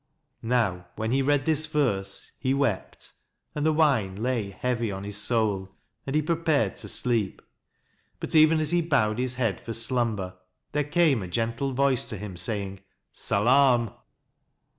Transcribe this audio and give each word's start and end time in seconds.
Now 0.41 0.87
when 0.95 1.11
he 1.11 1.21
read 1.21 1.45
this 1.45 1.67
verse 1.67 2.31
he 2.39 2.55
wept, 2.55 3.13
and 3.53 3.63
the 3.63 3.71
wine 3.71 4.15
lay 4.15 4.49
heavy 4.49 4.91
on 4.91 5.03
his 5.03 5.15
soul, 5.15 5.69
and 6.07 6.15
he 6.15 6.23
prepared 6.23 6.75
to 6.77 6.87
sleep. 6.87 7.39
But 8.19 8.33
even 8.33 8.59
as 8.59 8.71
he 8.71 8.81
bowed 8.81 9.19
his 9.19 9.35
head 9.35 9.61
for 9.61 9.75
slumber 9.75 10.39
there 10.71 10.85
came 10.85 11.21
a 11.21 11.27
gentle 11.27 11.71
voice 11.73 12.09
to 12.09 12.17
him, 12.17 12.35
saying" 12.35 12.79
Salaam 13.27 13.91